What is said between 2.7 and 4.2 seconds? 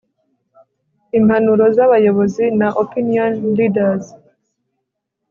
opinion leaders